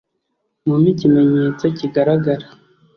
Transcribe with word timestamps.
mumpe 0.65 0.89
ikimenyetso 0.93 1.65
kigaragara 1.77 2.45